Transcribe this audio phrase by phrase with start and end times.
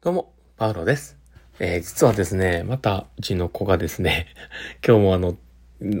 [0.00, 1.18] どうも、パウロです。
[1.58, 4.28] えー実はですね、また、うちの子がですね、
[4.86, 5.36] 今日もあの、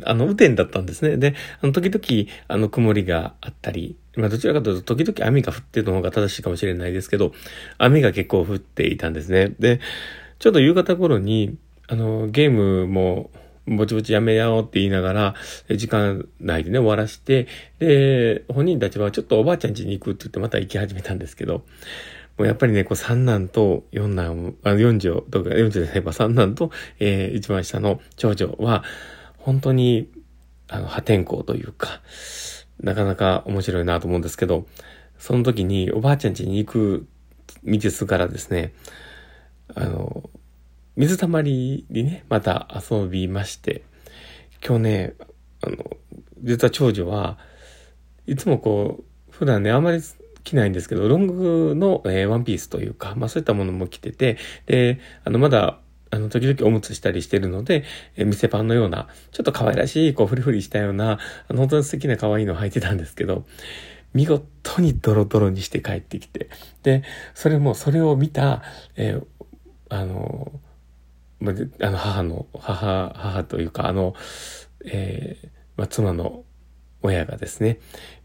[0.04, 1.16] あの、雨天だったんですね。
[1.16, 7.32] で、あの、時々、あの、曇りがあったり、まあ、どちらかというと、時々雨が降ってるのが正しいかもしれないですけど、
[7.78, 9.52] 雨が結構降っていたんですね。
[9.58, 9.80] で、
[10.38, 11.58] ちょっと夕方頃に、
[11.88, 13.32] あの、ゲームも、
[13.66, 15.34] ぼちぼちやめようって言いながら、
[15.76, 17.48] 時間内でね、終わらして、
[17.80, 21.64] で、本人たちはちょっとおばあちゃん家に行くって言ってまた行き始めたんですけど、
[22.38, 28.84] もうやっぱりね、こう三男と四男、あ四女とか、四女であれば三男と、えー一番下の長女は、
[29.38, 30.08] 本当に、
[30.68, 32.00] あの、破天荒というか、
[32.80, 34.66] なかなか面白いなと思うんですけど、
[35.18, 37.06] その時におばあちゃん家に行く
[37.64, 38.72] 道すからですね、
[39.74, 40.30] あの、
[40.94, 43.82] 水たまりにね、また遊びまして、
[44.64, 45.14] 今日ね、
[45.60, 45.76] あの、
[46.42, 47.36] 実は長女は
[48.28, 50.00] いつもこう、普段ね、あまり
[50.44, 55.80] 着ないんですけど、ロングの、えーワンピースというか、まあそういったものも着てて、で、あの、まだ、
[56.10, 57.84] あの、時々おむつしたりしてるので、
[58.16, 63.44] えー店パンのような、ちょっと可愛らしい、こう、フリフリしたような、あの、本当に素敵な可愛いのを履いてたんですけど、
[64.14, 66.48] 見事にドロドロにして帰ってきて、
[66.82, 67.02] で、
[67.34, 68.62] それも、それを見た、
[68.96, 69.26] えー
[69.90, 70.52] あの、
[71.40, 74.14] まあ、あの、母の、母、母というか、あの、
[74.84, 76.44] えーまあ、妻の
[77.02, 77.78] 親がですね、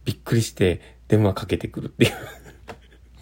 [0.06, 2.12] びっくりして電話かけてくるっていう。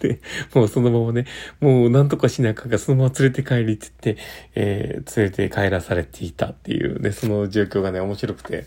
[0.00, 0.20] で、
[0.54, 1.26] もうそのままね、
[1.60, 4.22] もうなんとかしなあかが、そのまま連れて帰りって言って、
[4.54, 8.66] えー連れて帰らされていたっていうね、その状況がね、面白くて、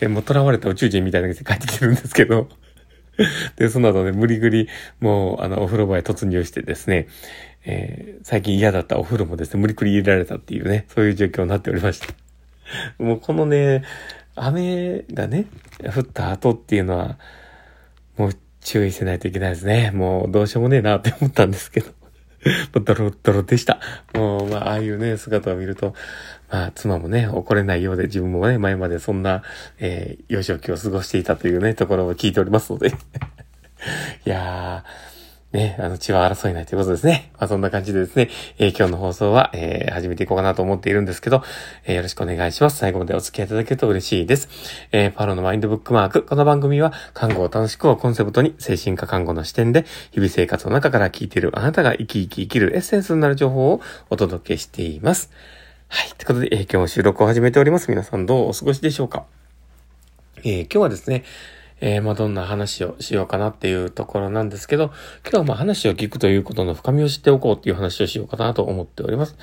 [0.00, 2.48] で、もう囚われた宇宙人みたいな感じで帰ってきてるんですけど、
[3.56, 4.68] で、その後ね、無理ぐり、
[5.00, 7.08] もう、あの、お風呂場へ突入してですね、
[7.64, 12.08] えー最近嫌だったお風呂もですね、無理くり入れられたっていうね、そういう状況になっておりました。
[12.98, 13.84] もうこのね、
[14.34, 15.46] 雨がね、
[15.94, 17.18] 降った後っていうのは、
[18.66, 19.92] 注意せないといけないですね。
[19.92, 21.92] もうどうしようもねえなって思ったんですけど。
[22.80, 23.78] ドロドロでした。
[24.12, 25.94] もう、まあ、ああいうね、姿を見ると、
[26.50, 29.42] まあ、妻もね、怒れないようで、自分もね、前までそんな、
[29.78, 32.88] えー幼少期を過ごしていたというね、ところを聞いておりますので。
[34.26, 35.15] いやー、
[35.56, 37.30] ね、あの、血は争いないということですね。
[37.38, 38.28] まあ、そんな感じでですね、
[38.58, 41.42] えー今日の放送は、えー始めていこうかなと思っているんですけど、
[41.84, 42.76] えーよろしくお願いします。
[42.76, 44.48] 最後までお付き合いいただけると嬉しいです。
[44.92, 46.22] えパロのマインドブックマーク。
[46.22, 53.80] この番組は、看護を楽しくをコンセプトに、精神科看護の視点で、日々生活の中から聞いているあなたが生き生き生きるエッセンスになる情報を
[54.10, 55.30] お届けしています。
[55.88, 56.08] はい。
[56.18, 57.88] ということで、え今日も収録を始めております。
[57.88, 59.24] 皆さんどうお過ごしでしょうか？
[60.38, 61.24] えー今日はですね、
[61.80, 64.92] えーまあ、どんな話をしようかなっていうところなんですけど、
[65.24, 69.36] 今日はまあ話を聞くということの深みを知っておこうっていう話をしようかなと思っております。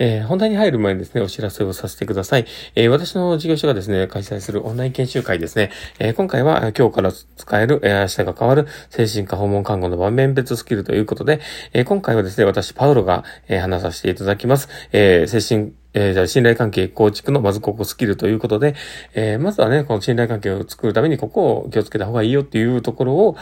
[0.00, 2.46] えー本題に入る前にですね、お知らせをさせてください。
[2.74, 11.40] えー私の事業所がですね、開催するオンライン研修会ですね、えー今回は今日から使える、えー明日が変わる精神科訪問看護の場面別スキルということで、
[11.72, 14.68] えー今回はですね、私、パウロが、えー話させていただきます。
[14.92, 18.74] えー精神えーじゃあ信頼関係構築のまずここスキルということで、
[19.14, 23.36] えーまずはね、この信頼関係を作るためにここを気をつけた方がいいよっていうところを、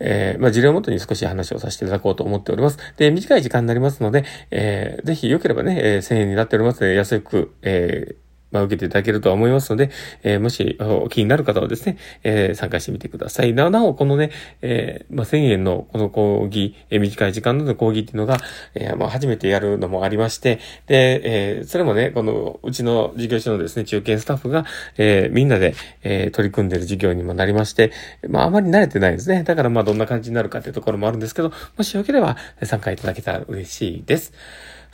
[0.00, 2.78] えーまあ事例をもとに少し話をさせていただこうと思っております。
[2.98, 8.23] で、短い時間になりますので、えーぜひ良ければね、えー1000円になっておりますので、安く、えー
[8.54, 9.90] まあ、受けていただけるとは思いますので、
[10.22, 10.78] えーもし、
[11.10, 13.52] 気になる方はですね、えー参加してみてください。
[13.52, 14.30] ななお、このね、
[14.62, 18.38] えーまあ、1000円のこの講義、えー短い時間の講義っていうのが、
[18.74, 24.64] えーまあ、初めてやるのもありまして、で、えーそれもね、この、うちの事業所のですね、中堅スタッフが、
[24.96, 27.90] えーみんなで、えー取り組んでる事業にもなりまして、
[28.28, 29.42] まあ、あまり慣れてないですね。
[29.42, 34.32] だから、まあ、どんな感じになるかっていうところもあるんですけど、もしよければ、参加いただけたら嬉しいです。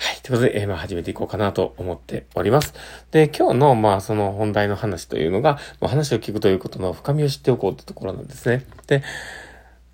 [0.02, 0.16] はい。
[0.22, 2.72] ということで、えーまあ、始めていこうかなと思っております。
[3.10, 8.64] で、今日の、まあ、その本題の話というのが、まあ、話を聞くということの深みを知っておこうってところなんですね。
[8.86, 9.02] で、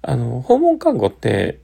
[0.03, 1.59] あの、訪問看護って、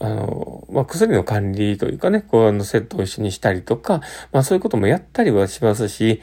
[0.00, 4.00] あの、まあ、薬の管理というかね、こう、あの、セットを一緒にしたりとか、
[4.32, 6.20] まあ、そういうこともやったりはしますし、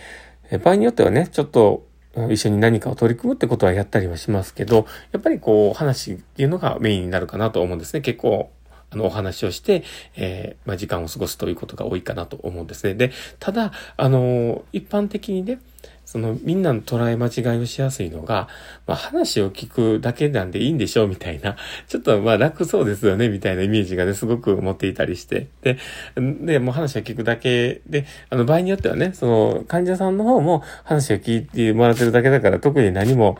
[0.52, 1.88] え場合によってはね、ちょっと、
[2.30, 8.02] 一緒に何かを取り組むってことはやったりはしますけど、やっぱりこう、話っていうのがメインになるかなと思うんですね。
[8.02, 8.52] 結構、
[8.92, 9.84] あの、お話をして、
[10.16, 12.94] えーまあ、時間を過ごすということが多いかなと思うんですね。
[12.94, 15.60] で、ただ、あの、一般的にね、
[16.08, 18.48] その、みんなの捉え間違いをしやすいのが、
[18.86, 21.58] まあ、話を聞くだけなんでいいんでしょうみたいな、
[21.90, 25.48] ちょっとま楽そうですよねみたいなイメージがね、すごく持っていたりして。
[25.64, 25.78] で、
[26.16, 33.38] で、もう話を聞くだけで、あの、場合によってはね、その、患者さんの方も話を聞いてもらってるだけだから、特に何も、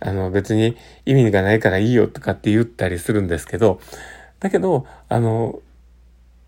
[0.00, 0.76] あの、別に
[1.06, 3.80] 意味がないからいいよとかって言ったりするんですけど、
[4.40, 5.60] だけど、あの、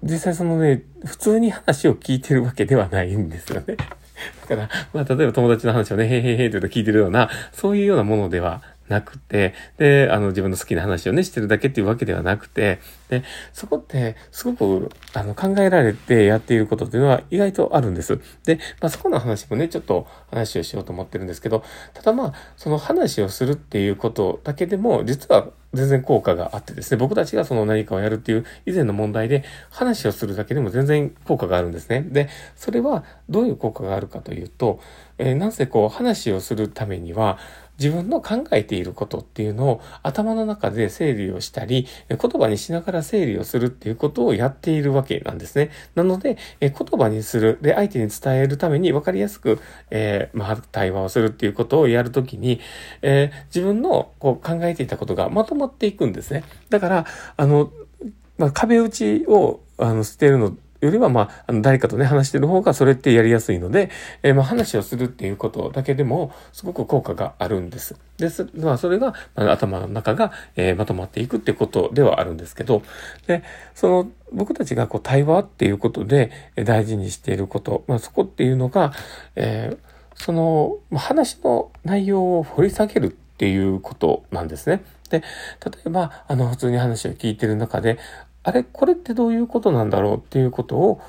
[0.03, 3.77] 実際そのね、普通に話を聞いてるわけではないんですよね。
[4.49, 13.23] だから、まあ、例えば友達の話をね、へーへーへーって言うと聞いてるような、そういうようなものではなくて、で、あの、自分の好きな話をね、してるだけっていうわけではなくて、で、
[13.53, 18.21] そこって、すごく、あの、考えられてやっていることっていうのは意外とあるんです。
[18.45, 21.63] で、まあ、そこの話もね、ちょっと話をしようと思ってるんですけど、
[21.95, 32.03] ただまあ、その話をするっていうことだけでも、実は全然効果があってですね、僕たちがその何かをやるっていう以前の問題で話をするだけでも全然効果があるんですね。
[32.03, 34.81] で、それはどういう効果があるかというと、
[35.19, 37.39] えー、なんせこう話をするためには、
[37.81, 45.71] 自分の考えていることっていうのを頭の中で整理をしたり、言葉にしながら整理をするっていうことをやっているわけなんですね。
[45.95, 49.59] なので、言葉にする、で、相手に伝えるために分かりやすく、
[49.91, 52.61] えー、まあ、対話をするっていうことをやるときに、
[53.01, 56.45] えー、自分のこう考えていたことがまとまっていくんですね。
[56.69, 57.07] だから、
[57.37, 57.73] あの、
[58.37, 63.91] まあ、壁打ちを、あの、捨てるのよりは、まあ、あの、誰かとね、話してる方がそれってやりやすいので、
[64.23, 67.97] えー、まあ、話をするっていうことだけでも、すごく効果があるんです。
[68.17, 68.49] です。
[68.55, 72.83] まあ、それが、まあ、頭の中が、えー、まとまっていくっていうことではあるんですけど、
[73.27, 73.43] で、
[73.75, 78.93] その、僕たちがこう、対話っていうことで、大事にしていること、まあ、そこっていうのが、
[79.37, 79.79] えー、
[80.15, 84.83] その、話の内容を掘り下げるっていうことなんですね。
[85.11, 85.27] で、例
[85.87, 87.99] えば、あの、普通に話を聞いてる中で、
[88.43, 91.01] あれこれってどういうことなんだろうっていうことを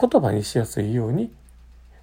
[0.00, 1.32] 言葉にしやすいように、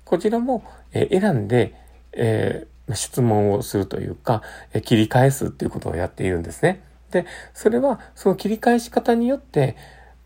[0.06, 1.76] こちらも選んで、
[2.14, 4.42] えー、質問をするというか、
[4.84, 6.82] 切り返すっていうことをやっているんですね。
[7.12, 9.76] で、それはその切り返し方によって、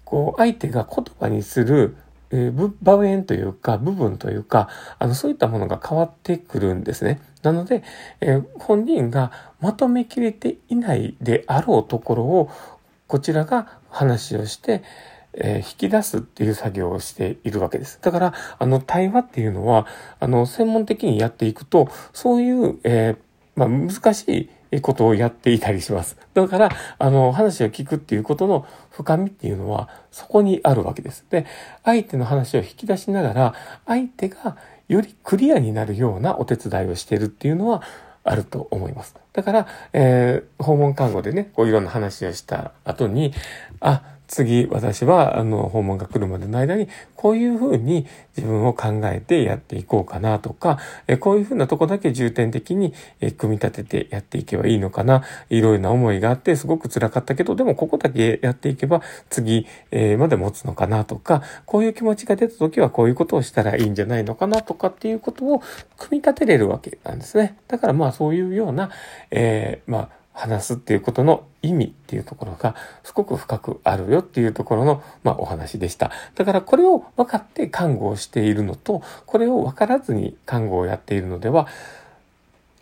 [0.05, 1.95] こう、相手が言葉にする、
[2.31, 4.69] えー、場面というか、部分というか、
[4.99, 7.21] あの、そういったものが変わってくるんですね。
[7.41, 7.83] なので、
[8.21, 12.49] えー、本人がまとめきれていないであろうところを、
[13.07, 14.83] こちらが話をして、
[15.33, 17.99] えー、引き出すっていう作業をしているわけです。
[18.01, 19.87] だから、あの、対話っていうのは、
[20.19, 23.17] あの、専門的にやっていくと、そういう、えー、
[23.55, 26.17] まあ、難しいことをやっていたりします。
[26.33, 31.25] だから、あの、話を聞くっていうことの深みっていうのは、そこにあるわけです。
[31.29, 31.45] で、
[31.83, 33.53] 相手の話を引き出しながら、
[33.85, 34.57] 相手が
[34.87, 37.81] よりクリアになるようなお手伝いをしているっていうのは、
[38.23, 39.15] あると思います。
[39.33, 43.33] だから、えー、訪問看護でね、こういろんな話をした後に、
[43.79, 44.03] あ、
[44.33, 55.21] 次、私は、あの、訪問が来るまでの間に、こういうふうに自分を考えてやっていこうかなとか、えこういうふうなとこだけ重点的に、え組み立ててやっていけばいいのかな。
[55.51, 65.59] いろいろな思いがあって、すごく辛かったけど、でもここだけやっていけば、次、えまで持つのかなとか、こういう気持ちが出た時はこういうことをしたらいいんじゃないのかなとかっていうことを
[65.99, 67.55] 組み立てれるわけなんですね。
[67.67, 68.89] だからまあそういうような、
[69.29, 76.11] えー、まあ、話すっていうことの意味っていうところがすごく深くあるよっていうところの、まあ、お話でした。
[76.35, 81.67] だからこれを分かって看護をしているのと、これを分からずに看護をやっているのでは、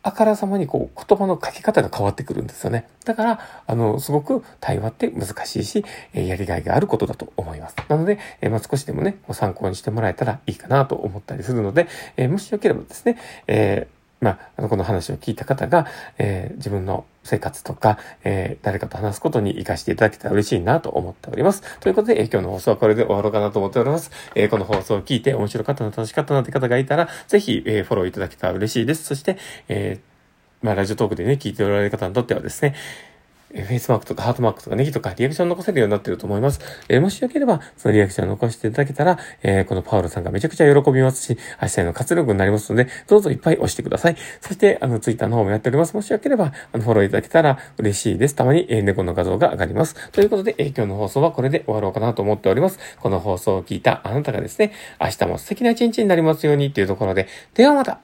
[0.04, 2.88] あからさまにこう言葉の書き方が変わってくるんですよね。
[3.06, 7.76] だから、あの、すごく対話って難しいし、えやりがいがあることだと思います。
[7.88, 11.88] なので、えまあ、少しでもね、ご参考にしてもらえたらいいかなと思ったりするので、
[12.18, 15.88] えもしよければですね、えーまあ、この話を聞いた方が、
[16.20, 21.64] えー、自分の生活とか、えー、誰かと話すことに活かしていただけたら嬉しいなと思っております。
[21.80, 24.12] ということで、えー、今日の放送はこれで終わろうかなと思っております。
[24.36, 29.06] えー、この放送を聞いて面白かったな、楽しかったなって方がいたら、ぜひ、えー、フォローいただけたら嬉しいです。
[29.06, 29.38] そして、
[29.68, 32.76] えー、まあ、ラジオトークでね、聞いておられる方にとってはですね、
[33.54, 36.60] フェイスマークとかハートマークとかネギとかリアクション残せるようになってると思います。
[36.90, 44.16] えー、もしよければ、そのリアクション残していただけたら、えー、このパウロさんがめちゃくちゃ喜びますし、明日への活力になりますので、どうぞいっぱい押してください。
[44.40, 45.94] そして、あの、ツイッターの方もやっております。
[45.94, 48.36] もしよければ、あの、フォローいただけたら嬉しいです。
[48.36, 49.96] たまに、えー、猫の画像が上がります。
[50.12, 52.80] ということで、えー、今日の放送はこれで終わろうかなと思っております。
[53.00, 58.00] この放送を聞いたあなたがですね、明日も素敵な一日になりますようにというところで、ではまた